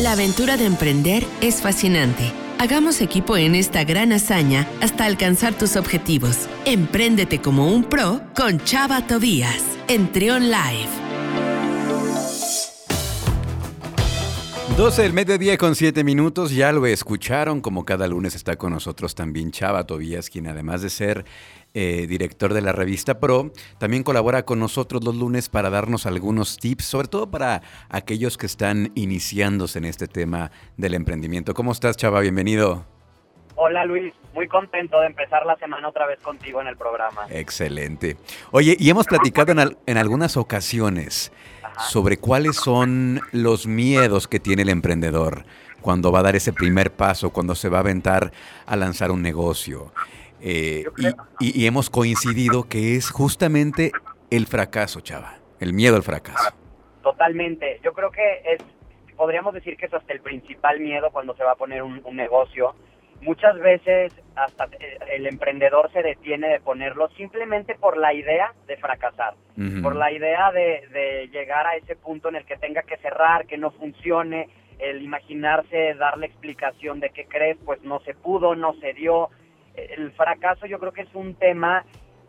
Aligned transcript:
La 0.00 0.12
aventura 0.12 0.56
de 0.56 0.64
emprender 0.64 1.26
es 1.42 1.60
fascinante. 1.60 2.32
Hagamos 2.58 3.02
equipo 3.02 3.36
en 3.36 3.54
esta 3.54 3.84
gran 3.84 4.12
hazaña 4.12 4.66
hasta 4.80 5.04
alcanzar 5.04 5.52
tus 5.52 5.76
objetivos. 5.76 6.48
Empréndete 6.64 7.42
como 7.42 7.70
un 7.70 7.84
pro 7.84 8.22
con 8.34 8.64
Chava 8.64 9.06
Tobías 9.06 9.62
en 9.88 10.10
Trion 10.10 10.44
Live. 10.44 11.09
12 14.80 15.02
del 15.02 15.12
mediodía 15.12 15.58
con 15.58 15.74
7 15.74 16.04
minutos, 16.04 16.52
ya 16.52 16.72
lo 16.72 16.86
escucharon, 16.86 17.60
como 17.60 17.84
cada 17.84 18.08
lunes 18.08 18.34
está 18.34 18.56
con 18.56 18.72
nosotros 18.72 19.14
también 19.14 19.50
Chava 19.50 19.84
Tobías, 19.84 20.30
quien 20.30 20.46
además 20.46 20.80
de 20.80 20.88
ser 20.88 21.26
eh, 21.74 22.06
director 22.06 22.54
de 22.54 22.62
la 22.62 22.72
revista 22.72 23.20
Pro, 23.20 23.52
también 23.76 24.02
colabora 24.02 24.46
con 24.46 24.58
nosotros 24.58 25.04
los 25.04 25.14
lunes 25.14 25.50
para 25.50 25.68
darnos 25.68 26.06
algunos 26.06 26.56
tips, 26.56 26.86
sobre 26.86 27.08
todo 27.08 27.30
para 27.30 27.60
aquellos 27.90 28.38
que 28.38 28.46
están 28.46 28.90
iniciándose 28.94 29.76
en 29.76 29.84
este 29.84 30.08
tema 30.08 30.50
del 30.78 30.94
emprendimiento. 30.94 31.52
¿Cómo 31.52 31.72
estás, 31.72 31.98
Chava? 31.98 32.20
Bienvenido. 32.20 32.86
Hola 33.56 33.84
Luis, 33.84 34.14
muy 34.32 34.48
contento 34.48 34.98
de 35.00 35.08
empezar 35.08 35.44
la 35.44 35.56
semana 35.56 35.90
otra 35.90 36.06
vez 36.06 36.20
contigo 36.20 36.62
en 36.62 36.68
el 36.68 36.78
programa. 36.78 37.26
Excelente. 37.28 38.16
Oye, 38.50 38.78
y 38.78 38.88
hemos 38.88 39.06
platicado 39.06 39.52
en, 39.52 39.76
en 39.84 39.98
algunas 39.98 40.38
ocasiones 40.38 41.30
sobre 41.78 42.18
cuáles 42.18 42.56
son 42.56 43.20
los 43.32 43.66
miedos 43.66 44.28
que 44.28 44.40
tiene 44.40 44.62
el 44.62 44.68
emprendedor 44.68 45.44
cuando 45.80 46.12
va 46.12 46.20
a 46.20 46.22
dar 46.22 46.36
ese 46.36 46.52
primer 46.52 46.92
paso, 46.92 47.30
cuando 47.30 47.54
se 47.54 47.68
va 47.68 47.78
a 47.78 47.80
aventar 47.80 48.32
a 48.66 48.76
lanzar 48.76 49.10
un 49.10 49.22
negocio. 49.22 49.92
Eh, 50.40 50.84
y, 51.38 51.66
hemos 51.66 51.90
coincidido 51.90 52.68
que 52.68 52.96
es 52.96 53.10
justamente 53.10 53.92
el 54.30 54.46
fracaso, 54.46 55.00
chava, 55.00 55.38
el 55.58 55.72
miedo 55.72 55.96
al 55.96 56.02
fracaso. 56.02 56.50
Totalmente. 57.02 57.80
Yo 57.82 57.92
creo 57.92 58.10
que 58.10 58.42
es, 58.44 58.62
podríamos 59.16 59.52
decir 59.52 59.76
que 59.76 59.86
es 59.86 59.94
hasta 59.94 60.12
el 60.12 60.20
principal 60.20 60.80
miedo 60.80 61.10
cuando 61.10 61.34
se 61.36 61.44
va 61.44 61.52
a 61.52 61.56
poner 61.56 61.82
un, 61.82 62.02
negocio. 62.14 62.74
Muchas 63.22 63.58
veces 63.58 64.12
hasta 64.34 64.64
eh, 64.78 64.98
el 65.12 65.26
emprendedor 65.26 65.92
se 65.92 66.02
detiene 66.02 66.48
de 66.48 66.60
ponerlo 66.60 67.08
simplemente 67.10 67.74
por 67.74 67.96
la 67.96 68.14
idea 68.14 68.54
de 68.66 68.76
fracasar, 68.78 69.34
por 69.82 69.94
la 69.94 70.10
idea 70.10 70.50
de, 70.52 70.86
de 70.90 71.28
llegar 71.28 71.66
a 71.66 71.76
ese 71.76 71.96
punto 71.96 72.30
en 72.30 72.36
el 72.36 72.46
que 72.46 72.56
tenga 72.56 72.82
que 72.82 72.96
cerrar, 72.96 73.46
que 73.46 73.58
no 73.58 73.70
funcione, 73.72 74.48
el 74.78 75.02
imaginarse 75.02 75.94
darle 75.94 76.26
explicación 76.26 77.00
de 77.00 77.10
qué 77.10 77.26
crees, 77.26 77.58
pues 77.64 77.82
no 77.82 78.00
se 78.00 78.14
pudo, 78.14 78.54
no 78.54 78.72
se 78.74 78.94
dio, 78.94 79.28
el 79.74 80.12
fracaso 80.12 80.66
yo 80.66 80.78
creo 80.78 80.92
que 80.92 81.02
es 81.02 81.14
un 81.14 81.34
tema 81.34 81.84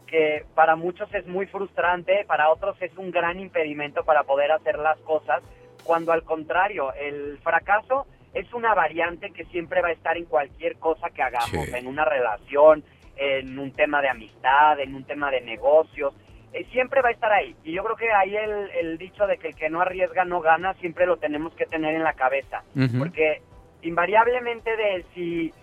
que 0.08 0.46
para 0.56 0.76
muchos 0.76 1.12
es 1.14 1.26
muy 1.26 1.46
frustrante, 1.48 2.26
para 2.28 2.50
otros 2.50 2.76
es 2.82 2.96
un 2.98 3.12
gran 3.12 3.40
impedimento 3.40 4.04
para 4.04 4.24
poder 4.24 4.52
hacer 4.52 4.78
las 4.78 5.00
cosas, 5.00 5.42
cuando 5.86 6.12
al 6.12 6.24
contrario, 6.24 6.94
el 6.94 7.40
fracaso 7.40 8.06
es 8.34 8.54
una 8.54 8.74
variante 8.74 9.32
que 9.32 9.46
siempre 9.46 9.82
va 9.82 9.90
a 9.90 9.94
estar 9.94 10.18
en 10.18 10.26
cualquier 10.26 10.78
cosa 10.78 11.10
que 11.10 11.22
hagamos, 11.22 11.68
en 11.68 11.88
una 11.88 12.06
relación, 12.06 12.84
en 13.18 13.60
un 13.60 13.72
tema 13.72 14.02
de 14.02 14.10
amistad, 14.10 14.80
en 14.80 14.96
un 14.96 15.04
tema 15.04 15.30
de 15.32 15.42
negocios, 15.42 16.14
eh, 16.54 16.66
siempre 16.72 17.02
va 17.02 17.10
a 17.10 17.12
estar 17.14 17.32
ahí. 17.32 17.56
Y 17.64 17.74
yo 17.74 17.84
creo 17.84 17.96
que 17.96 18.12
ahí 18.12 18.36
el, 18.36 18.98
dicho 18.98 19.28
de 19.28 19.38
que 19.38 19.50
el 19.50 19.56
que 19.56 19.70
no 19.70 19.82
arriesga 19.82 20.26
no 20.26 20.42
gana, 20.42 20.74
siempre 20.76 21.06
lo 21.06 21.18
tenemos 21.18 21.54
que 21.56 21.66
tener 21.66 21.96
en 21.96 22.04
la 22.04 22.14
cabeza, 22.14 22.64
porque 22.98 23.42
invariablemente 23.82 24.76
de 24.76 25.06
si 25.14 25.54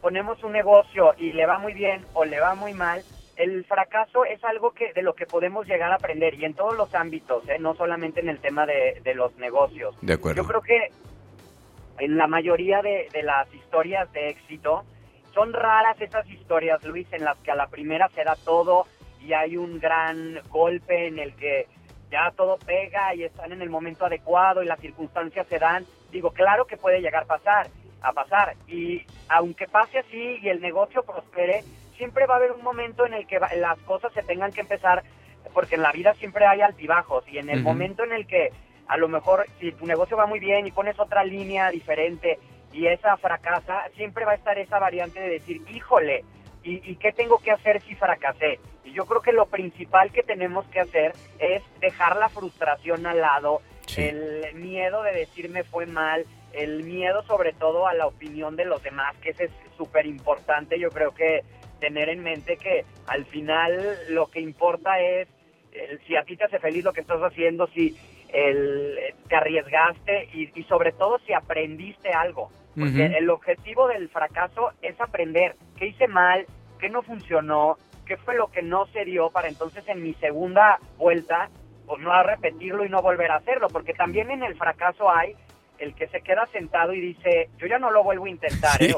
ponemos 0.00 0.42
un 0.44 0.52
negocio 0.52 1.14
y 1.18 1.32
le 1.32 1.46
va 1.46 1.58
muy 1.58 1.72
bien 1.72 2.04
o 2.14 2.24
le 2.24 2.40
va 2.40 2.54
muy 2.54 2.72
mal, 2.72 3.02
el 3.36 3.64
fracaso 3.64 4.24
es 4.24 4.42
algo 4.44 4.72
que 4.72 4.92
de 4.92 5.02
lo 5.02 5.14
que 5.14 5.26
podemos 5.26 5.66
llegar 5.66 5.90
a 5.90 5.96
aprender 5.96 6.34
y 6.34 6.44
en 6.44 6.54
todos 6.54 6.76
los 6.76 6.94
ámbitos, 6.94 7.48
¿eh? 7.48 7.58
no 7.58 7.74
solamente 7.74 8.20
en 8.20 8.28
el 8.28 8.38
tema 8.38 8.66
de, 8.66 9.00
los 9.14 9.36
negocios. 9.36 9.96
De 10.00 10.14
acuerdo. 10.14 10.42
Yo 10.42 10.48
creo 10.48 10.60
que 10.60 10.90
en 11.98 12.16
la 12.16 12.26
mayoría 12.26 12.82
de, 12.82 13.08
las 13.22 13.52
historias 13.54 14.10
de 14.12 14.28
éxito 14.28 14.84
son 15.34 15.52
raras 15.52 16.00
esas 16.00 16.28
historias, 16.28 16.82
Luis, 16.84 17.06
en 17.12 17.24
las 17.24 17.38
que 17.38 17.50
a 17.50 17.54
la 17.54 17.68
primera 17.68 18.08
se 18.10 18.24
da 18.24 18.36
todo 18.44 18.86
y 19.20 19.32
hay 19.32 19.56
un 19.56 19.78
gran 19.78 20.40
golpe 20.48 21.06
en 21.06 21.18
el 21.18 21.34
que 21.36 21.66
ya 22.10 22.32
todo 22.36 22.58
pega 22.58 23.14
y 23.14 23.24
están 23.24 23.52
en 23.52 23.62
el 23.62 23.70
momento 23.70 24.04
adecuado 24.04 24.62
y 24.62 24.66
las 24.66 24.80
circunstancias 24.80 25.46
se 25.46 25.58
dan. 25.58 25.86
Digo, 26.10 26.32
claro 26.32 26.66
que 26.66 26.76
puede 26.76 27.00
llegar 27.00 27.22
a 27.22 27.26
pasar 27.26 27.68
a 28.02 28.12
pasar. 28.12 28.54
Y 28.68 29.02
aunque 29.28 29.66
pase 29.66 29.98
así 29.98 30.38
y 30.42 30.48
el 30.48 30.60
negocio 30.60 31.02
prospere, 31.02 31.64
siempre 31.96 32.26
va 32.26 32.34
a 32.34 32.36
haber 32.38 32.52
un 32.52 32.62
momento 32.62 33.06
en 33.06 33.14
el 33.14 33.26
que 33.26 33.38
las 33.38 33.78
cosas 33.80 34.12
se 34.12 34.22
tengan 34.22 34.52
que 34.52 34.60
empezar, 34.60 35.02
porque 35.54 35.76
en 35.76 35.82
la 35.82 35.92
vida 35.92 36.14
siempre 36.14 36.46
hay 36.46 36.60
altibajos 36.60 37.24
y 37.28 37.38
en 37.38 37.48
el 37.48 37.62
momento 37.62 38.04
en 38.04 38.12
el 38.12 38.26
que 38.26 38.50
a 38.86 38.96
lo 38.96 39.08
mejor 39.08 39.46
si 39.60 39.72
tu 39.72 39.86
negocio 39.86 40.16
va 40.16 40.26
muy 40.26 40.40
bien 40.40 40.66
y 40.66 40.72
pones 40.72 40.98
otra 40.98 41.24
línea 41.24 41.70
diferente 41.70 42.38
y 42.72 42.86
esa 42.86 43.16
fracasa, 43.16 43.88
siempre 43.96 44.24
va 44.24 44.32
a 44.32 44.36
estar 44.36 44.58
esa 44.58 44.78
variante 44.78 45.20
de 45.20 45.28
decir, 45.28 45.62
híjole, 45.68 46.24
¿y, 46.64 46.96
qué 46.96 47.12
tengo 47.12 47.38
que 47.38 47.50
hacer 47.50 47.82
si 47.82 47.94
fracasé? 47.94 48.60
Y 48.84 48.92
yo 48.92 49.04
creo 49.04 49.20
que 49.20 49.32
lo 49.32 49.46
principal 49.46 50.10
que 50.10 50.22
tenemos 50.22 50.66
que 50.66 50.80
hacer 50.80 51.12
es 51.38 51.62
dejar 51.80 52.16
la 52.16 52.28
frustración 52.28 53.06
al 53.06 53.20
lado, 53.20 53.60
el 53.96 54.54
miedo 54.54 55.02
de 55.02 55.12
decirme 55.12 55.64
fue 55.64 55.86
mal, 55.86 56.24
el 56.52 56.82
miedo 56.84 57.22
sobre 57.24 57.52
todo 57.52 57.86
a 57.86 57.94
la 57.94 58.06
opinión 58.06 58.56
de 58.56 58.64
los 58.64 58.82
demás, 58.82 59.14
que 59.18 59.30
ese 59.30 59.44
es 59.44 59.50
súper 59.76 60.06
importante. 60.06 60.78
Yo 60.78 60.90
creo 60.90 61.12
que 61.12 61.42
tener 61.78 62.08
en 62.08 62.22
mente 62.22 62.56
que 62.56 62.84
al 63.06 63.26
final 63.26 63.98
lo 64.08 64.30
que 64.30 64.40
importa 64.40 65.00
es 65.00 65.28
si 66.06 66.16
a 66.16 66.22
ti 66.22 66.36
te 66.36 66.44
hace 66.44 66.58
feliz 66.58 66.84
lo 66.84 66.92
que 66.92 67.00
estás 67.00 67.20
haciendo, 67.20 67.66
si 67.68 67.96
el, 68.32 68.98
te 69.28 69.36
arriesgaste 69.36 70.28
y, 70.32 70.62
sobre 70.64 70.92
todo 70.92 71.18
si 71.26 71.32
aprendiste 71.32 72.10
algo. 72.10 72.50
Porque 72.78 73.04
el 73.04 73.28
objetivo 73.28 73.86
del 73.86 74.08
fracaso 74.08 74.70
es 74.80 74.98
aprender 74.98 75.56
qué 75.76 75.88
hice 75.88 76.08
mal, 76.08 76.46
qué 76.80 76.88
no 76.88 77.02
funcionó, 77.02 77.76
qué 78.06 78.16
fue 78.16 78.34
lo 78.34 78.50
que 78.50 78.62
no 78.62 78.86
se 78.86 79.04
dio 79.04 79.28
para 79.30 79.48
entonces 79.48 79.86
en 79.88 80.02
mi 80.02 80.14
segunda 80.14 80.78
vuelta 80.96 81.50
pues 81.86 82.00
no 82.00 82.22
repetirlo 82.22 82.84
y 82.84 82.88
no 82.88 83.02
volver 83.02 83.30
a 83.30 83.36
hacerlo, 83.36 83.68
porque 83.68 83.92
también 83.92 84.30
en 84.30 84.42
el 84.42 84.56
fracaso 84.56 85.10
hay 85.10 85.34
el 85.78 85.94
que 85.94 86.06
se 86.08 86.20
queda 86.20 86.46
sentado 86.46 86.92
y 86.94 87.00
dice, 87.00 87.50
yo 87.58 87.66
ya 87.66 87.78
no 87.78 87.90
lo 87.90 88.04
vuelvo 88.04 88.26
a 88.26 88.30
intentar, 88.30 88.80
¿eh? 88.82 88.94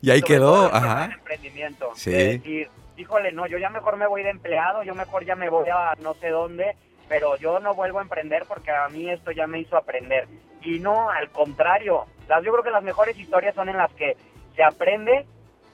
y, 0.00 0.10
ahí 0.10 0.22
quedó, 0.22 0.72
ajá. 0.72 1.10
emprendimiento. 1.12 1.90
Sí. 1.94 2.12
decir, 2.12 2.70
híjole, 2.96 3.32
no, 3.32 3.46
yo 3.46 3.58
ya 3.58 3.70
mejor 3.70 3.96
me 3.96 4.06
voy 4.06 4.22
de 4.22 4.30
empleado, 4.30 4.82
yo 4.84 4.94
mejor 4.94 5.24
ya 5.24 5.34
me 5.34 5.48
voy 5.48 5.68
a 5.68 5.94
no 6.00 6.14
sé 6.14 6.28
dónde, 6.28 6.76
pero 7.12 7.36
yo 7.36 7.60
no 7.60 7.74
vuelvo 7.74 7.98
a 7.98 8.02
emprender 8.02 8.44
porque 8.48 8.70
a 8.70 8.88
mí 8.88 9.10
esto 9.10 9.32
ya 9.32 9.46
me 9.46 9.58
hizo 9.58 9.76
aprender. 9.76 10.26
Y 10.62 10.78
no, 10.78 11.10
al 11.10 11.28
contrario, 11.28 12.06
las, 12.26 12.42
yo 12.42 12.52
creo 12.52 12.64
que 12.64 12.70
las 12.70 12.82
mejores 12.82 13.18
historias 13.18 13.54
son 13.54 13.68
en 13.68 13.76
las 13.76 13.92
que 13.92 14.16
se 14.56 14.62
aprende 14.62 15.26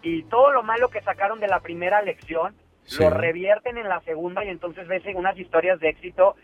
y 0.03 0.25
todo 0.25 0.51
lo 0.51 0.65
malo 0.65 0.89
que 0.89 1.01
sacaron 1.01 1.39
de 1.39 1.47
la 1.47 1.61
primera 1.61 2.03
lección 2.03 2.57
lo 2.99 3.11
revierten 3.11 3.79
en 3.79 3.89
la 3.89 4.01
segunda 4.01 4.45
y 4.45 4.49
entonces 4.49 4.89
ves 4.89 5.05
unas 5.15 5.39
historias 5.39 5.79
de 5.79 5.91
éxito 5.91 6.35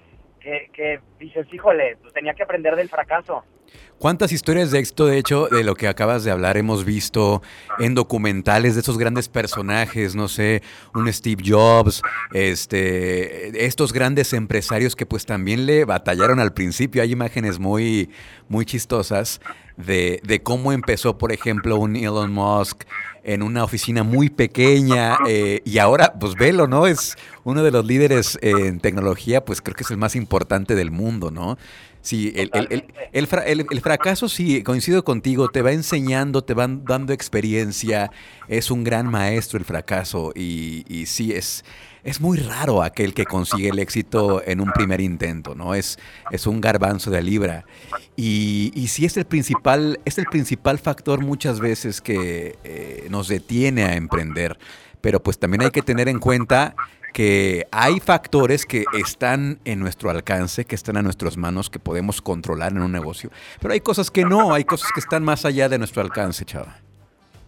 que, 0.72 1.00
dices, 1.19 1.47
híjole, 1.53 1.97
pues 2.00 2.12
tenía 2.12 2.34
que 2.34 2.43
aprender 2.43 2.77
del 2.77 2.88
fracaso. 2.88 3.44
¿Cuántas 3.99 4.31
historias 4.32 4.71
de 4.71 4.78
éxito, 4.78 5.06
de 5.06 5.19
hecho, 5.19 5.49
de 5.49 5.65
lo 5.65 5.75
que 5.75 5.88
acabas 5.88 6.22
de 6.22 6.31
hablar, 6.31 6.56
hemos 6.56 6.84
visto 6.84 7.43
en 7.78 7.94
documentales 7.94 8.75
de 8.75 8.83
esos 8.83 8.99
grandes 8.99 9.28
personajes, 9.28 10.15
no 10.15 10.28
sé, 10.28 10.62
un 10.94 11.10
Steve 11.12 11.43
Jobs, 11.44 12.03
este, 12.33 13.65
estos 13.65 13.93
grandes 13.93 14.33
empresarios 14.33 14.94
que 14.94 15.06
pues 15.06 15.27
también 15.27 15.66
le 15.66 15.84
batallaron 15.84 16.38
al 16.38 16.53
principio? 16.53 17.03
Hay 17.03 17.12
imágenes 17.12 17.59
muy, 17.59 18.10
muy 18.49 18.65
chistosas 18.65 19.41
de, 19.77 20.21
de 20.25 20.43
cómo 20.43 20.73
empezó, 20.73 21.19
por 21.19 21.33
ejemplo, 21.33 21.79
un 21.79 21.97
Elon 21.97 22.33
Musk 22.33 22.85
en 23.25 23.43
una 23.43 23.65
oficina 23.65 24.03
muy 24.03 24.29
pequeña 24.29 25.17
eh, 25.27 25.62
y 25.65 25.79
ahora, 25.79 26.15
pues 26.21 26.35
velo, 26.35 26.67
¿no? 26.67 26.87
Es 26.87 27.17
uno 27.43 27.62
de 27.62 27.71
los 27.71 27.84
líderes 27.84 28.39
en 28.43 28.81
tecnología, 28.81 29.45
pues 29.45 29.63
creo 29.63 29.75
que 29.75 29.83
es 29.83 29.91
el 29.91 29.97
más 29.97 30.15
importante 30.15 30.75
del 30.75 30.91
mundo, 30.91 31.31
¿no? 31.31 31.57
Sí, 32.04 32.34
el, 32.37 32.50
el, 32.53 32.84
el, 33.15 33.66
el, 33.70 33.81
fracaso, 33.81 34.28
sí, 34.28 34.62
coincido 34.62 35.04
contigo, 35.04 35.48
te 35.48 35.62
va 35.62 35.72
enseñando, 35.72 36.45
te 36.45 36.53
van 36.53 36.84
dando 36.84 37.15
experiencia, 37.15 38.10
es 38.47 38.71
un 38.71 38.84
gran 38.84 39.10
maestro 39.10 39.59
el 39.59 39.65
fracaso 39.65 40.30
y, 40.34 40.84
y 40.86 41.06
sí, 41.06 41.33
es, 41.33 41.65
es 42.03 42.21
muy 42.21 42.36
raro 42.36 42.83
aquel 42.83 43.15
que 43.15 43.24
consigue 43.24 43.71
el 43.71 43.78
éxito 43.78 44.42
en 44.45 44.60
un 44.60 44.71
primer 44.72 45.01
intento, 45.01 45.54
¿no? 45.54 45.74
Es, 45.74 45.98
es 46.30 46.47
un 46.47 46.60
garbanzo 46.60 47.10
de 47.10 47.22
libra. 47.22 47.65
Y, 48.16 48.71
y 48.74 48.89
sí 48.89 49.07
es 49.07 49.16
el 49.16 49.24
principal, 49.24 49.98
es 50.04 50.18
el 50.18 50.27
principal 50.27 50.78
factor 50.78 51.24
muchas 51.24 51.59
veces 51.59 52.03
que 52.03 52.59
eh, 52.65 53.07
nos 53.09 53.28
detiene 53.28 53.84
a 53.84 53.97
emprender. 53.97 54.59
Pero 55.04 55.21
pues 55.21 55.39
también 55.39 55.60
hay 55.60 55.71
que 55.71 55.83
tener 55.83 56.09
en 56.09 56.18
cuenta 56.18 56.74
que 57.12 57.66
hay 57.71 58.01
factores 58.01 58.65
que 58.65 58.84
están 58.98 59.59
en 59.66 59.78
nuestro 59.78 60.09
alcance, 60.09 60.65
que 60.65 60.74
están 60.74 60.97
a 60.97 61.03
nuestras 61.03 61.36
manos, 61.36 61.68
que 61.68 61.78
podemos 61.78 62.22
controlar 62.22 62.72
en 62.72 62.80
un 62.80 62.91
negocio, 62.91 63.28
pero 63.60 63.74
hay 63.74 63.80
cosas 63.80 64.10
que 64.10 64.24
no, 64.24 64.54
hay 64.54 64.65
cosas 64.65 64.91
que 64.95 65.01
están 65.01 65.22
más 65.22 65.45
allá 65.45 65.68
de 65.68 65.77
nuestro 65.77 66.01
alcance, 66.01 66.47
chava. 66.47 66.78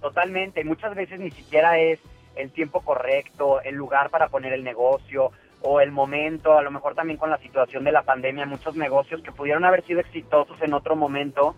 Totalmente, 0.02 0.64
muchas 0.64 0.94
veces 0.94 1.18
ni 1.18 1.30
siquiera 1.30 1.78
es 1.78 1.98
el 2.34 2.50
tiempo 2.50 2.82
correcto, 2.82 3.62
el 3.62 3.74
lugar 3.74 4.10
para 4.10 4.28
poner 4.28 4.52
el 4.52 4.62
negocio 4.62 5.30
o 5.62 5.80
el 5.80 5.92
momento, 5.92 6.58
a 6.58 6.62
lo 6.62 6.70
mejor 6.70 6.94
también 6.94 7.18
con 7.18 7.30
la 7.30 7.38
situación 7.38 7.84
de 7.84 7.92
la 7.92 8.02
pandemia, 8.02 8.44
muchos 8.44 8.76
negocios 8.76 9.22
que 9.22 9.32
pudieron 9.32 9.64
haber 9.64 9.82
sido 9.86 10.00
exitosos 10.00 10.60
en 10.60 10.74
otro 10.74 10.94
momento 10.94 11.56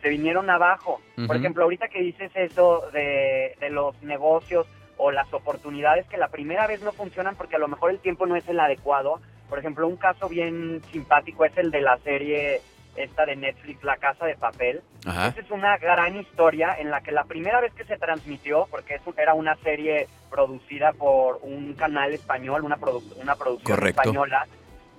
se 0.00 0.10
vinieron 0.10 0.48
abajo. 0.48 1.00
Por 1.26 1.36
ejemplo, 1.36 1.64
ahorita 1.64 1.88
que 1.88 2.00
dices 2.00 2.30
eso 2.36 2.84
de, 2.92 3.56
de 3.60 3.68
los 3.68 4.00
negocios 4.02 4.66
o 5.00 5.10
las 5.10 5.32
oportunidades 5.32 6.06
que 6.06 6.18
la 6.18 6.28
primera 6.28 6.66
vez 6.66 6.82
no 6.82 6.92
funcionan 6.92 7.34
porque 7.34 7.56
a 7.56 7.58
lo 7.58 7.68
mejor 7.68 7.90
el 7.90 8.00
tiempo 8.00 8.26
no 8.26 8.36
es 8.36 8.46
el 8.48 8.60
adecuado. 8.60 9.20
Por 9.48 9.58
ejemplo, 9.58 9.88
un 9.88 9.96
caso 9.96 10.28
bien 10.28 10.82
simpático 10.92 11.44
es 11.44 11.56
el 11.56 11.70
de 11.70 11.80
la 11.80 11.96
serie 11.98 12.60
esta 12.96 13.24
de 13.24 13.34
Netflix, 13.34 13.82
La 13.82 13.96
Casa 13.96 14.26
de 14.26 14.36
Papel. 14.36 14.82
Esa 15.00 15.28
es 15.28 15.50
una 15.50 15.78
gran 15.78 16.16
historia 16.16 16.76
en 16.78 16.90
la 16.90 17.00
que 17.00 17.12
la 17.12 17.24
primera 17.24 17.60
vez 17.60 17.72
que 17.72 17.84
se 17.84 17.96
transmitió, 17.96 18.66
porque 18.70 18.96
eso 18.96 19.14
era 19.16 19.32
una 19.32 19.56
serie 19.56 20.06
producida 20.28 20.92
por 20.92 21.38
un 21.42 21.72
canal 21.74 22.12
español, 22.12 22.62
una, 22.62 22.78
una 23.16 23.36
producción 23.36 23.86
española, 23.86 24.46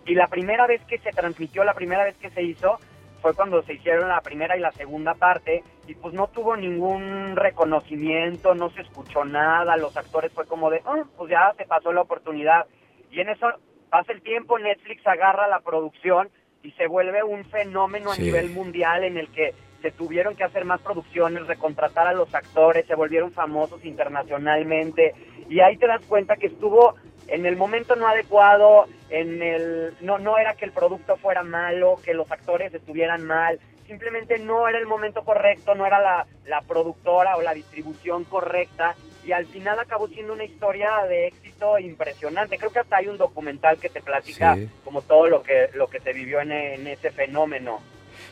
y 0.05 0.15
la 0.15 0.27
primera 0.27 0.65
vez 0.65 0.81
que 0.85 0.97
se 0.97 1.11
transmitió, 1.11 1.63
la 1.63 1.75
primera 1.75 2.03
vez 2.03 2.15
que 2.17 2.31
se 2.31 2.41
hizo, 2.41 2.79
fue 3.21 3.33
cuando 3.33 3.61
se 3.63 3.73
hicieron 3.73 4.09
la 4.09 4.21
primera 4.21 4.57
y 4.57 4.59
la 4.59 4.71
segunda 4.71 5.13
parte, 5.13 5.63
y 5.87 5.95
pues 5.95 6.13
no 6.13 6.27
tuvo 6.27 6.57
ningún 6.57 7.35
reconocimiento, 7.35 8.55
no 8.55 8.69
se 8.71 8.81
escuchó 8.81 9.23
nada, 9.25 9.77
los 9.77 9.95
actores 9.95 10.31
fue 10.33 10.45
como 10.45 10.69
de, 10.69 10.81
oh, 10.85 11.05
pues 11.17 11.29
ya 11.29 11.53
se 11.57 11.65
pasó 11.65 11.93
la 11.93 12.01
oportunidad. 12.01 12.65
Y 13.11 13.19
en 13.19 13.29
eso 13.29 13.47
pasa 13.89 14.11
el 14.11 14.21
tiempo, 14.21 14.57
Netflix 14.57 15.05
agarra 15.05 15.47
la 15.47 15.59
producción 15.59 16.29
y 16.63 16.71
se 16.71 16.87
vuelve 16.87 17.23
un 17.23 17.45
fenómeno 17.45 18.11
a 18.11 18.17
nivel 18.17 18.49
mundial 18.49 19.03
en 19.03 19.17
el 19.17 19.27
que 19.29 19.53
se 19.81 19.91
tuvieron 19.91 20.35
que 20.35 20.43
hacer 20.43 20.63
más 20.63 20.79
producciones, 20.81 21.47
recontratar 21.47 22.07
a 22.07 22.13
los 22.13 22.33
actores, 22.33 22.85
se 22.85 22.95
volvieron 22.95 23.31
famosos 23.31 23.83
internacionalmente 23.83 25.13
y 25.49 25.59
ahí 25.59 25.75
te 25.77 25.87
das 25.87 26.05
cuenta 26.05 26.37
que 26.37 26.47
estuvo 26.47 26.95
en 27.27 27.45
el 27.45 27.55
momento 27.55 27.95
no 27.95 28.07
adecuado, 28.07 28.87
en 29.09 29.41
el 29.41 29.93
no 30.01 30.17
no 30.19 30.37
era 30.37 30.55
que 30.55 30.65
el 30.65 30.71
producto 30.71 31.17
fuera 31.17 31.43
malo, 31.43 31.99
que 32.03 32.13
los 32.13 32.31
actores 32.31 32.73
estuvieran 32.73 33.25
mal, 33.25 33.59
simplemente 33.87 34.39
no 34.39 34.67
era 34.67 34.77
el 34.77 34.85
momento 34.85 35.23
correcto, 35.23 35.75
no 35.75 35.85
era 35.85 35.99
la, 35.99 36.25
la 36.45 36.61
productora 36.61 37.35
o 37.35 37.41
la 37.41 37.53
distribución 37.53 38.23
correcta 38.23 38.95
y 39.23 39.33
al 39.33 39.45
final 39.45 39.79
acabó 39.79 40.07
siendo 40.07 40.33
una 40.33 40.43
historia 40.43 40.89
de 41.07 41.27
éxito 41.27 41.77
impresionante. 41.77 42.57
Creo 42.57 42.71
que 42.71 42.79
hasta 42.79 42.97
hay 42.97 43.07
un 43.07 43.17
documental 43.17 43.77
que 43.77 43.89
te 43.89 44.01
platica 44.01 44.57
como 44.83 45.01
todo 45.01 45.27
lo 45.27 45.43
que 45.43 45.69
lo 45.73 45.87
que 45.87 45.99
se 45.99 46.13
vivió 46.13 46.41
en, 46.41 46.51
en 46.51 46.87
ese 46.87 47.11
fenómeno. 47.11 47.81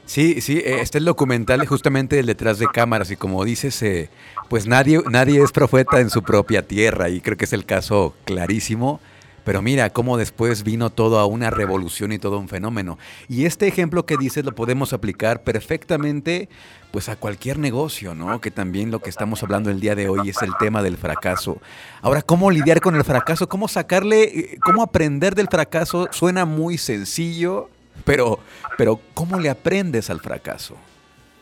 Sí, 0.06 0.41
sí, 0.41 0.57
eh, 0.57 0.81
está 0.81 0.97
el 0.97 1.06
documental 1.06 1.65
justamente 1.68 2.21
detrás 2.24 2.57
de 2.57 2.68
cámaras 2.68 3.12
y 3.12 3.15
como 3.15 3.45
dices, 3.45 3.81
eh, 3.83 4.09
pues 4.50 4.65
nadie, 4.65 5.01
nadie 5.09 5.44
es 5.44 5.51
profeta 5.51 6.00
en 6.00 6.09
su 6.09 6.24
propia 6.24 6.65
tierra 6.68 7.09
y 7.09 7.21
creo 7.21 7.38
que 7.38 7.45
es 7.45 7.53
el 7.53 7.65
caso 7.65 8.15
clarísimo. 8.25 9.00
Pero 9.44 9.62
mira 9.62 9.89
cómo 9.89 10.18
después 10.18 10.63
vino 10.63 10.89
todo 10.89 11.18
a 11.18 11.25
una 11.25 11.50
revolución 11.50 12.12
y 12.12 12.19
todo 12.19 12.38
un 12.38 12.50
fenómeno. 12.50 13.00
Y 13.27 13.45
este 13.45 13.68
ejemplo 13.68 14.06
que 14.06 14.18
dices 14.18 14.45
lo 14.45 14.53
podemos 14.53 14.94
aplicar 14.94 15.44
perfectamente 15.44 16.50
pues 16.91 17.09
a 17.09 17.15
cualquier 17.15 17.57
negocio, 17.59 18.15
¿no? 18.15 18.41
Que 18.41 18.51
también 18.51 18.91
lo 18.91 19.00
que 19.00 19.09
estamos 19.09 19.41
hablando 19.44 19.69
el 19.69 19.80
día 19.80 19.95
de 19.95 20.09
hoy 20.09 20.30
es 20.30 20.41
el 20.41 20.51
tema 20.59 20.81
del 20.83 20.97
fracaso. 20.97 21.57
Ahora, 22.01 22.21
¿cómo 22.21 22.51
lidiar 22.51 22.81
con 22.81 22.95
el 22.95 23.03
fracaso? 23.03 23.47
¿Cómo 23.47 23.68
sacarle, 23.68 24.24
eh, 24.24 24.57
cómo 24.63 24.83
aprender 24.83 25.36
del 25.36 25.47
fracaso? 25.47 26.07
Suena 26.12 26.45
muy 26.45 26.77
sencillo, 26.77 27.69
pero, 28.06 28.40
pero 28.78 29.00
¿cómo 29.13 29.40
le 29.40 29.50
aprendes 29.50 30.10
al 30.10 30.19
fracaso? 30.19 30.78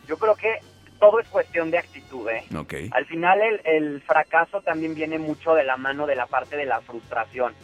Yo 0.06 0.16
creo 0.16 0.34
que 0.34 0.60
todo 0.98 1.20
es 1.20 1.28
cuestión 1.28 1.70
de 1.70 1.78
actitud, 1.78 2.28
¿eh? 2.28 2.44
Al 2.92 3.06
final 3.06 3.40
el, 3.40 3.60
el, 3.64 4.02
fracaso 4.02 4.60
también 4.62 4.94
viene 4.94 5.18
mucho 5.18 5.54
de 5.54 5.64
la 5.64 5.76
mano 5.76 6.06
de 6.06 6.16
la 6.16 6.26
parte 6.26 6.56
de 6.56 6.66
la 6.66 6.80
frustración. 6.80 7.54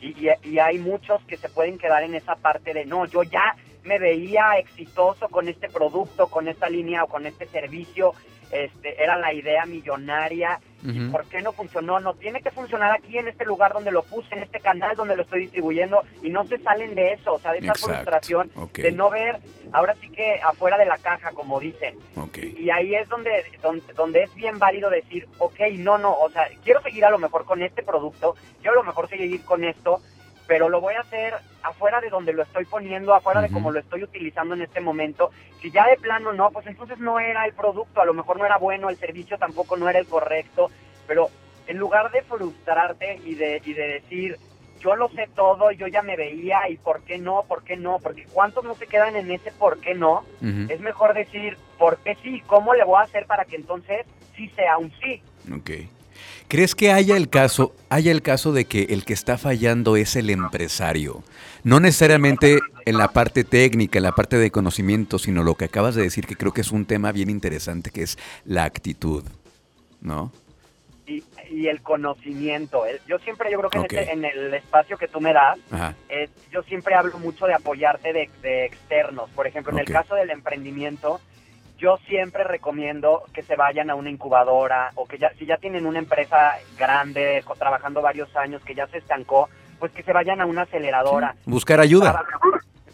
Y, 0.00 0.08
y, 0.08 0.30
y, 0.42 0.58
hay 0.58 0.78
muchos 0.78 1.24
que 1.24 1.36
se 1.36 1.48
pueden 1.48 1.78
quedar 1.78 2.02
en 2.02 2.14
esa 2.14 2.34
parte 2.34 2.74
de, 2.74 2.84
no, 2.84 3.06
yo 3.06 3.22
ya 3.22 3.54
me 3.84 3.98
veía 3.98 4.58
exitoso 4.58 5.28
con 5.28 5.48
este 5.48 5.68
producto, 5.68 6.26
con 6.26 6.48
esta 6.48 6.68
línea 6.68 7.04
o 7.04 7.08
con 7.08 7.26
este 7.26 7.46
servicio, 7.46 8.14
este, 8.52 9.02
era 9.02 9.16
la 9.16 9.32
idea 9.32 9.66
millonaria. 9.66 10.60
¿Y 10.84 11.10
por 11.10 11.24
qué 11.26 11.40
no 11.40 11.52
funcionó? 11.52 12.00
No 12.00 12.14
tiene 12.14 12.42
que 12.42 12.50
funcionar 12.50 12.90
aquí 12.90 13.16
en 13.16 13.28
este 13.28 13.44
lugar 13.44 13.72
donde 13.72 13.92
lo 13.92 14.02
puse, 14.02 14.34
en 14.34 14.42
este 14.42 14.58
canal 14.58 14.96
donde 14.96 15.14
lo 15.14 15.22
estoy 15.22 15.42
distribuyendo 15.42 16.02
y 16.22 16.28
no 16.28 16.44
se 16.44 16.58
salen 16.58 16.96
de 16.96 17.12
eso, 17.12 17.34
o 17.34 17.38
sea, 17.38 17.52
de 17.52 17.58
esa 17.58 17.74
frustración 17.74 18.50
de 18.74 18.90
no 18.90 19.08
ver, 19.08 19.38
ahora 19.70 19.94
sí 20.00 20.10
que 20.10 20.40
afuera 20.42 20.76
de 20.78 20.86
la 20.86 20.98
caja, 20.98 21.30
como 21.30 21.60
dicen. 21.60 21.96
Y, 22.58 22.68
ahí 22.70 22.96
es 22.96 23.08
donde, 23.08 23.30
donde, 23.62 23.92
donde 23.92 24.24
es 24.24 24.34
bien 24.34 24.58
válido 24.58 24.90
decir, 24.90 25.28
ok, 25.38 25.60
no, 25.78 25.98
no, 25.98 26.14
o 26.14 26.28
sea, 26.30 26.48
quiero 26.64 26.82
seguir 26.82 27.04
a 27.04 27.10
lo 27.10 27.18
mejor 27.18 27.44
con 27.44 27.62
este 27.62 27.84
producto, 27.84 28.34
quiero 28.60 28.80
a 28.80 28.82
lo 28.82 28.84
mejor 28.84 29.08
seguir 29.08 29.44
con 29.44 29.62
esto, 29.62 30.00
pero 30.52 30.68
lo 30.68 30.82
voy 30.82 30.92
a 30.92 31.00
hacer 31.00 31.32
afuera 31.62 32.02
de 32.02 32.10
donde 32.10 32.34
lo 32.34 32.42
estoy 32.42 32.66
poniendo, 32.66 33.14
afuera 33.14 33.40
de 33.40 33.48
cómo 33.48 33.70
lo 33.70 33.80
estoy 33.80 34.02
utilizando 34.02 34.54
en 34.54 34.60
este 34.60 34.82
momento. 34.82 35.30
Si 35.62 35.70
ya 35.70 35.86
de 35.86 35.96
plano 35.96 36.34
no, 36.34 36.50
pues 36.50 36.66
entonces 36.66 36.98
no 36.98 37.18
era 37.18 37.46
el 37.46 37.54
producto, 37.54 38.02
a 38.02 38.04
lo 38.04 38.12
mejor 38.12 38.36
no 38.36 38.44
era 38.44 38.58
bueno, 38.58 38.90
el 38.90 38.98
servicio 38.98 39.38
tampoco 39.38 39.78
no 39.78 39.88
era 39.88 39.98
el 39.98 40.06
correcto, 40.06 40.70
pero 41.06 41.30
en 41.66 41.78
lugar 41.78 42.10
de 42.12 42.20
frustrarte 42.20 43.18
y 43.24 43.34
de, 43.34 43.62
y 43.64 43.72
de 43.72 43.88
decir, 43.94 44.36
yo 44.78 44.94
lo 44.94 45.08
sé 45.08 45.26
todo, 45.34 45.70
yo 45.70 45.86
ya 45.86 46.02
me 46.02 46.16
veía 46.16 46.68
y 46.68 46.76
por 46.76 47.02
qué 47.02 47.16
no, 47.16 47.44
por 47.48 47.64
qué 47.64 47.78
no, 47.78 47.98
porque 48.02 48.26
cuántos 48.30 48.62
no 48.62 48.74
se 48.74 48.86
quedan 48.86 49.16
en 49.16 49.30
ese 49.30 49.52
por 49.52 49.80
qué 49.80 49.94
no, 49.94 50.22
es 50.68 50.80
mejor 50.80 51.14
decir 51.14 51.56
por 51.78 51.96
qué 52.00 52.14
sí, 52.22 52.42
cómo 52.46 52.74
le 52.74 52.84
voy 52.84 52.98
a 52.98 53.04
hacer 53.04 53.24
para 53.24 53.46
que 53.46 53.56
entonces 53.56 54.04
sí 54.36 54.50
sea 54.50 54.76
un 54.76 54.92
sí. 55.00 55.22
Okay. 55.60 55.88
¿Crees 56.48 56.74
que 56.74 56.92
haya 56.92 57.16
el 57.16 57.28
caso, 57.28 57.74
haya 57.88 58.12
el 58.12 58.22
caso 58.22 58.52
de 58.52 58.66
que 58.66 58.84
el 58.90 59.04
que 59.04 59.12
está 59.12 59.38
fallando 59.38 59.96
es 59.96 60.16
el 60.16 60.30
empresario? 60.30 61.22
No 61.64 61.80
necesariamente 61.80 62.58
en 62.84 62.98
la 62.98 63.08
parte 63.08 63.44
técnica, 63.44 63.98
en 63.98 64.04
la 64.04 64.12
parte 64.12 64.36
de 64.36 64.50
conocimiento, 64.50 65.18
sino 65.18 65.42
lo 65.42 65.54
que 65.54 65.66
acabas 65.66 65.94
de 65.94 66.02
decir, 66.02 66.26
que 66.26 66.36
creo 66.36 66.52
que 66.52 66.60
es 66.60 66.72
un 66.72 66.84
tema 66.84 67.12
bien 67.12 67.30
interesante, 67.30 67.90
que 67.90 68.02
es 68.02 68.18
la 68.44 68.64
actitud, 68.64 69.24
¿no? 70.00 70.32
Y, 71.06 71.22
el 71.68 71.82
conocimiento. 71.82 72.84
Yo 73.06 73.18
siempre, 73.18 73.50
yo 73.50 73.58
creo 73.58 73.70
que 73.70 73.78
este, 73.98 74.12
en, 74.12 74.24
el 74.24 74.54
espacio 74.54 74.96
que 74.96 75.06
tú 75.06 75.20
me 75.20 75.32
das, 75.32 75.58
yo 76.50 76.62
siempre 76.62 76.94
hablo 76.94 77.18
mucho 77.18 77.46
de 77.46 77.54
apoyarte 77.54 78.12
de, 78.12 78.64
externos. 78.64 79.28
Por 79.30 79.46
ejemplo, 79.46 79.72
en 79.72 79.78
el 79.78 79.86
caso 79.86 80.14
del 80.14 80.30
emprendimiento, 80.30 81.20
yo 81.82 81.98
siempre 82.06 82.44
recomiendo 82.44 83.24
que 83.34 83.42
se 83.42 83.56
vayan 83.56 83.90
a 83.90 83.96
una 83.96 84.08
incubadora 84.08 84.92
o 84.94 85.04
que 85.04 85.18
ya 85.18 85.30
si 85.36 85.46
ya 85.46 85.56
tienen 85.56 85.84
una 85.84 85.98
empresa 85.98 86.54
grande 86.78 87.42
trabajando 87.58 88.00
varios 88.00 88.34
años 88.36 88.62
que 88.62 88.76
ya 88.76 88.86
se 88.86 88.98
estancó, 88.98 89.48
pues 89.80 89.90
que 89.90 90.04
se 90.04 90.12
vayan 90.12 90.40
a 90.40 90.46
una 90.46 90.62
aceleradora. 90.62 91.34
Buscar 91.44 91.80
ayuda. 91.80 92.24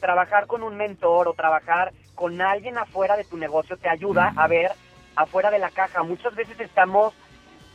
Trabajar, 0.00 0.46
con 0.46 0.62
un 0.62 0.76
mentor 0.76 1.29
o 1.29 1.35
trabajar 1.35 1.93
con 2.14 2.40
alguien 2.40 2.79
afuera 2.79 3.17
de 3.17 3.25
tu 3.25 3.37
negocio 3.37 3.76
te 3.76 3.90
ayuda 3.90 4.32
a 4.35 4.46
ver 4.46 4.70
afuera 5.17 5.50
de 5.50 5.58
la 5.58 5.70
caja. 5.70 6.02
Muchas 6.02 6.34
veces 6.34 6.58
estamos 6.58 7.12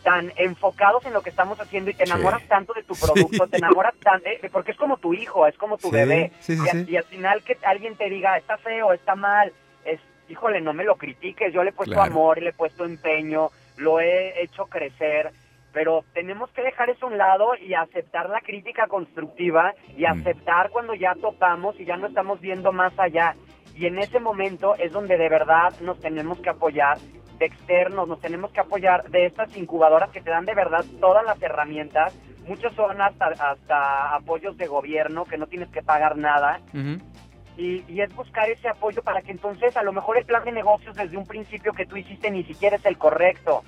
tan 0.03 0.33
enfocados 0.35 1.05
en 1.05 1.13
lo 1.13 1.21
que 1.21 1.29
estamos 1.29 1.59
haciendo 1.59 1.91
y 1.91 1.93
te 1.93 2.05
enamoras 2.05 2.41
tanto 2.47 2.73
de 2.73 2.83
tu 2.83 2.95
producto, 2.95 3.47
te 3.47 3.57
enamoras 3.57 3.93
tanto, 4.01 4.27
eh, 4.27 4.49
porque 4.51 4.71
es 4.71 4.77
como 4.77 4.97
tu 4.97 5.13
hijo, 5.13 5.45
es 5.45 5.57
como 5.57 5.77
tu 5.77 5.91
bebé. 5.91 6.31
Y, 6.47 6.91
y, 6.91 6.97
al 6.97 7.03
final 7.03 7.43
que 7.43 7.57
alguien 7.63 7.95
te 7.95 8.09
diga, 8.09 8.37
está 8.37 8.57
feo, 8.57 8.93
está 8.93 9.15
mal, 9.15 9.53
híjole, 10.29 10.61
no 10.61 10.73
me 10.73 10.83
lo 10.83 10.95
critiques, 10.95 11.53
yo 11.53 11.63
le 11.63 11.71
he 11.71 11.73
puesto 11.73 12.01
amor 12.01 12.37
y 12.37 12.41
le 12.41 12.49
he 12.49 12.53
puesto 12.53 12.85
empeño, 12.85 13.49
lo 13.77 13.99
he 13.99 14.41
hecho 14.41 14.65
crecer, 14.65 15.31
pero 15.73 16.05
tenemos 16.13 16.51
que 16.51 16.61
dejar 16.61 16.89
eso 16.89 17.07
a 17.07 17.09
un 17.09 17.17
lado 17.17 17.55
y 17.55 17.73
aceptar 17.73 18.29
la 18.29 18.41
crítica 18.41 18.87
constructiva 18.87 19.73
y 19.97 20.03
mm. 20.03 20.05
aceptar 20.05 20.69
cuando 20.69 20.93
ya 20.93 21.15
topamos 21.15 21.79
y 21.79 21.85
ya 21.85 21.97
no 21.97 22.07
estamos 22.07 22.39
viendo 22.39 22.71
más 22.71 22.97
allá. 22.97 23.35
Y 23.75 23.87
en 23.87 23.97
ese 23.97 24.19
momento 24.19 24.75
es 24.75 24.91
donde 24.91 25.17
de 25.17 25.29
verdad 25.29 25.73
nos 25.81 25.99
tenemos 25.99 26.39
que 26.39 26.49
apoyar 26.49 26.99
de 27.39 27.45
externos, 27.47 28.07
nos 28.07 28.21
tenemos 28.21 28.51
que 28.51 28.59
apoyar 28.59 29.09
de 29.09 29.25
estas 29.25 29.57
incubadoras 29.57 30.11
que 30.11 30.21
te 30.21 30.29
dan 30.29 30.45
de 30.45 30.53
verdad 30.53 30.85
todas 31.01 31.25
las 31.25 31.41
herramientas. 31.41 32.15
Muchos 32.47 32.73
son 32.73 33.01
hasta, 33.01 33.27
hasta 33.27 34.15
apoyos 34.15 34.55
de 34.57 34.67
gobierno 34.67 35.25
que 35.25 35.37
no 35.37 35.47
tienes 35.47 35.69
que 35.69 35.81
pagar 35.81 36.17
nada. 36.17 36.59
Y, 37.57 37.83
es 37.99 38.13
buscar 38.15 38.49
ese 38.49 38.67
apoyo 38.67 39.01
para 39.03 39.21
que 39.21 39.31
entonces 39.31 39.77
a 39.77 39.83
lo 39.83 39.93
mejor 39.93 40.17
el 40.17 40.25
plan 40.25 40.43
de 40.43 40.51
negocios 40.51 40.95
desde 40.95 41.17
un 41.17 41.25
principio 41.25 41.73
que 41.73 41.85
tú 41.85 41.95
hiciste 41.97 42.31
ni 42.31 42.43
siquiera 42.43 42.77
es 42.77 42.85
el 42.85 42.97
correcto. 42.97 43.63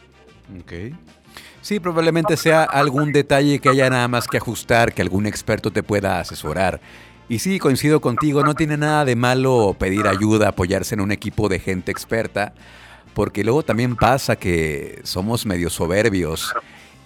Ok. 0.60 0.74
Sí, 1.62 1.80
probablemente 1.80 2.38
sea 2.38 2.64
algún 2.64 3.12
detalle 3.12 3.60
que 3.60 3.70
haya 3.70 3.90
nada 3.90 4.08
más 4.08 4.28
que 4.28 4.38
ajustar, 4.38 4.94
que 4.94 5.02
algún 5.02 5.26
experto 5.26 5.72
te 5.72 5.84
pueda 5.84 6.20
asesorar. 6.20 6.80
Y 7.28 7.40
sí, 7.40 7.58
coincido 7.58 8.02
contigo, 8.02 8.44
no 8.44 8.54
tiene 8.54 8.78
nada 8.78 9.04
de 9.04 9.16
malo 9.16 9.76
pedir 9.80 10.08
ayuda, 10.08 10.50
apoyarse 10.50 10.94
en 10.94 11.02
un 11.02 11.12
equipo 11.12 11.50
de 11.50 11.60
gente 11.60 11.92
experta, 11.92 12.54
porque 13.16 13.44
luego 13.44 13.64
también 13.64 13.96
pasa 13.96 14.36
que 14.36 15.00
somos 15.04 15.48
medio 15.48 15.72
soberbios 15.72 16.54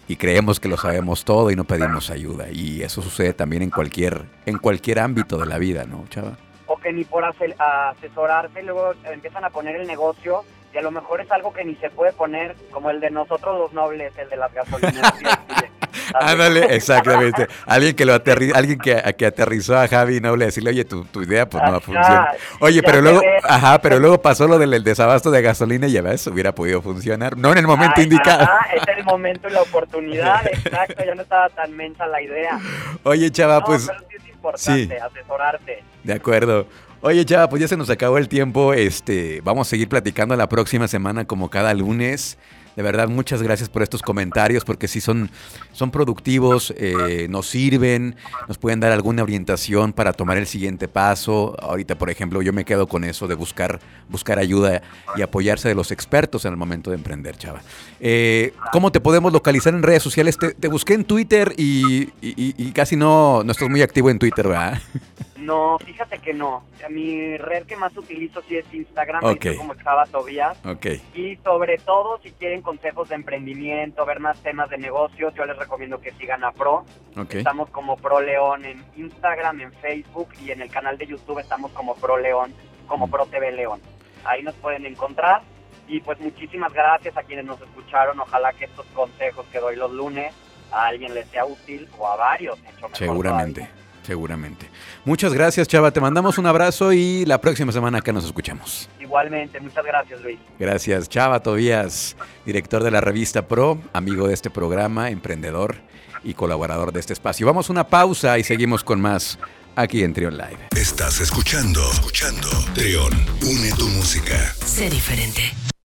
y 0.09 0.17
creemos 0.17 0.59
que 0.59 0.67
lo 0.67 0.75
sabemos 0.75 1.23
todo 1.23 1.51
y 1.51 1.55
no 1.55 1.63
pedimos 1.63 2.09
ayuda. 2.09 2.47
Y 2.51 2.81
eso 2.81 3.01
sucede 3.01 3.31
también 3.31 3.61
en 3.61 3.69
cualquier, 3.69 4.25
en 4.45 4.57
cualquier 4.57 4.99
ámbito 4.99 5.37
de 5.37 5.45
la 5.45 5.57
vida, 5.57 5.85
¿no, 5.85 6.05
Chava? 6.09 6.37
O 6.69 6.77
que 6.77 6.93
ni 6.93 7.03
por 7.03 7.25
asesorarse 7.25 8.63
luego 8.63 8.93
empiezan 9.05 9.43
a 9.43 9.49
poner 9.49 9.75
el 9.75 9.87
negocio 9.87 10.43
y 10.71 10.77
a 10.77 10.81
lo 10.81 10.91
mejor 10.91 11.19
es 11.19 11.31
algo 11.31 11.51
que 11.51 11.65
ni 11.65 11.75
se 11.75 11.89
puede 11.89 12.13
poner, 12.13 12.55
como 12.71 12.91
el 12.91 12.99
de 12.99 13.09
nosotros 13.09 13.57
los 13.57 13.73
nobles, 13.73 14.13
el 14.17 14.29
de 14.29 14.37
las 14.37 14.53
gasolineras. 14.53 15.13
Ándale, 16.13 16.75
exactamente. 16.75 17.47
Alguien 17.65 17.95
que 17.95 18.05
lo 18.05 18.13
aterri 18.13 18.51
alguien 18.53 18.77
que, 18.79 19.01
que 19.17 19.25
aterrizó 19.25 19.77
a 19.77 19.87
Javi 19.87 20.19
no 20.19 20.35
le 20.35 20.45
decirle, 20.45 20.69
oye, 20.69 20.85
tu, 20.85 21.05
tu 21.05 21.23
idea 21.23 21.47
pues 21.49 21.63
no 21.63 21.71
va 21.71 21.77
a 21.77 21.81
funcionar. 21.81 22.37
Oye, 22.59 22.81
pero 22.83 23.01
luego, 23.01 23.21
ajá, 23.43 23.79
pero 23.81 23.99
luego 23.99 24.21
pasó 24.21 24.47
lo 24.47 24.59
del 24.59 24.83
desabasto 24.83 25.31
de 25.31 25.41
gasolina 25.41 25.87
y 25.87 25.93
ya 25.93 26.01
ves, 26.01 26.27
hubiera 26.27 26.53
podido 26.53 26.81
funcionar. 26.81 27.37
No 27.37 27.51
en 27.51 27.59
el 27.59 27.67
momento 27.67 28.01
indicado. 28.01 28.43
Ajá, 28.43 28.67
es 28.75 28.87
el 28.97 29.03
momento 29.03 29.49
y 29.49 29.51
la 29.51 29.61
oportunidad, 29.61 30.45
exacto, 30.51 31.03
ya 31.03 31.15
no 31.15 31.23
estaba 31.23 31.49
tan 31.49 31.75
mensa 31.75 32.05
la 32.07 32.21
idea. 32.21 32.59
Oye, 33.03 33.31
chava, 33.31 33.63
pues. 33.63 33.87
Pero 33.87 33.99
sí 34.09 34.15
es 34.17 34.28
importante 34.39 34.99
asesorarte. 34.99 35.83
De 36.03 36.13
acuerdo. 36.13 36.67
Oye, 37.01 37.23
chava, 37.25 37.47
pues 37.49 37.61
ya 37.61 37.67
se 37.67 37.77
nos 37.77 37.89
acabó 37.89 38.17
el 38.17 38.27
tiempo. 38.27 38.73
Este, 38.73 39.41
vamos 39.41 39.67
a 39.67 39.69
seguir 39.69 39.87
platicando 39.87 40.35
la 40.35 40.49
próxima 40.49 40.87
semana 40.87 41.25
como 41.25 41.49
cada 41.49 41.73
lunes. 41.73 42.37
De 42.79 42.83
verdad, 42.83 43.09
muchas 43.09 43.43
gracias 43.43 43.67
por 43.67 43.83
estos 43.83 44.01
comentarios, 44.01 44.63
porque 44.63 44.87
sí 44.87 45.01
son, 45.01 45.29
son 45.73 45.91
productivos, 45.91 46.73
eh, 46.77 47.27
nos 47.29 47.45
sirven, 47.45 48.15
nos 48.47 48.57
pueden 48.57 48.79
dar 48.79 48.93
alguna 48.93 49.21
orientación 49.21 49.91
para 49.91 50.13
tomar 50.13 50.37
el 50.37 50.47
siguiente 50.47 50.87
paso. 50.87 51.57
Ahorita, 51.61 51.97
por 51.97 52.09
ejemplo, 52.09 52.41
yo 52.41 52.53
me 52.53 52.63
quedo 52.63 52.87
con 52.87 53.03
eso 53.03 53.27
de 53.27 53.35
buscar, 53.35 53.81
buscar 54.07 54.39
ayuda 54.39 54.81
y 55.17 55.21
apoyarse 55.23 55.67
de 55.67 55.75
los 55.75 55.91
expertos 55.91 56.45
en 56.45 56.51
el 56.51 56.57
momento 56.57 56.91
de 56.91 56.95
emprender, 56.95 57.35
chava. 57.35 57.61
Eh, 57.99 58.53
¿Cómo 58.71 58.93
te 58.93 59.01
podemos 59.01 59.33
localizar 59.33 59.73
en 59.73 59.83
redes 59.83 60.01
sociales? 60.01 60.37
Te, 60.37 60.67
busqué 60.69 60.93
en 60.93 61.03
Twitter 61.03 61.53
y, 61.57 62.13
y, 62.21 62.71
casi 62.71 62.95
no, 62.95 63.43
no 63.43 63.51
estás 63.51 63.69
muy 63.69 63.81
activo 63.81 64.09
en 64.09 64.19
Twitter, 64.19 64.47
¿verdad? 64.47 64.81
No, 65.39 65.79
fíjate 65.79 66.19
que 66.19 66.33
no. 66.33 66.63
Mi 66.89 67.37
red 67.37 67.65
que 67.65 67.75
más 67.75 67.95
utilizo 67.95 68.41
sí 68.47 68.57
es 68.57 68.73
Instagram, 68.73 69.21
como 69.57 69.75
Chava 69.75 70.05
Tobías. 70.05 70.57
Okay. 70.65 71.01
Y 71.13 71.35
sobre 71.37 71.77
todo, 71.77 72.19
si 72.21 72.31
quieren 72.31 72.61
consejos 72.61 73.09
de 73.09 73.15
emprendimiento, 73.15 74.05
ver 74.05 74.19
más 74.19 74.41
temas 74.41 74.69
de 74.69 74.77
negocios, 74.77 75.33
yo 75.35 75.45
les 75.45 75.57
recomiendo 75.57 76.01
que 76.01 76.11
sigan 76.13 76.43
a 76.43 76.51
Pro. 76.51 76.85
Estamos 77.29 77.69
como 77.69 77.97
Pro 77.97 78.21
León 78.21 78.65
en 78.65 78.83
Instagram, 78.95 79.61
en 79.61 79.73
Facebook 79.73 80.29
y 80.41 80.51
en 80.51 80.61
el 80.61 80.69
canal 80.69 80.97
de 80.97 81.07
YouTube 81.07 81.39
estamos 81.39 81.71
como 81.71 81.95
Pro 81.95 82.17
León, 82.17 82.53
como 82.87 83.07
mm. 83.07 83.11
Pro 83.11 83.25
TV 83.25 83.51
León. 83.51 83.81
Ahí 84.25 84.43
nos 84.43 84.55
pueden 84.55 84.85
encontrar. 84.85 85.41
Y 85.87 86.01
pues 86.01 86.19
muchísimas 86.19 86.71
gracias 86.71 87.17
a 87.17 87.23
quienes 87.23 87.45
nos 87.45 87.59
escucharon. 87.61 88.19
Ojalá 88.19 88.53
que 88.53 88.65
estos 88.65 88.85
consejos 88.87 89.45
que 89.51 89.59
doy 89.59 89.75
los 89.75 89.91
lunes 89.91 90.33
a 90.71 90.87
alguien 90.87 91.13
les 91.13 91.27
sea 91.29 91.45
útil 91.45 91.87
o 91.97 92.07
a 92.07 92.15
varios. 92.15 92.59
Hecho 92.59 92.89
Seguramente. 92.93 93.67
Seguramente. 94.09 94.67
Muchas 95.05 95.35
gracias, 95.35 95.67
Chava. 95.67 95.91
Te 95.91 96.01
mandamos 96.01 96.39
un 96.39 96.47
abrazo 96.47 96.91
y 96.93 97.25
la 97.25 97.39
próxima 97.39 97.71
semana 97.71 97.99
acá 97.99 98.11
nos 98.11 98.25
escuchamos. 98.25 98.89
Igualmente, 98.99 99.59
muchas 99.59 99.85
gracias, 99.85 100.19
Luis. 100.21 100.39
Gracias, 100.57 101.07
Chava 101.09 101.43
Tobías, 101.43 102.15
director 102.43 102.81
de 102.81 102.89
la 102.89 103.01
revista 103.01 103.47
Pro, 103.47 103.77
amigo 103.93 104.27
de 104.27 104.33
este 104.33 104.49
programa, 104.49 105.11
emprendedor 105.11 105.75
y 106.23 106.33
colaborador 106.33 106.91
de 106.91 107.01
este 107.01 107.13
espacio. 107.13 107.45
Vamos 107.45 107.69
a 107.69 107.73
una 107.73 107.87
pausa 107.87 108.39
y 108.39 108.43
seguimos 108.43 108.83
con 108.83 108.99
más 108.99 109.37
aquí 109.75 110.03
en 110.03 110.11
Trion 110.15 110.35
Live. 110.35 110.69
Estás 110.75 111.21
escuchando, 111.21 111.87
escuchando 111.91 112.49
Trion, 112.73 113.13
une 113.43 113.71
tu 113.77 113.87
música. 113.89 114.55
Sé 114.65 114.89
diferente. 114.89 115.53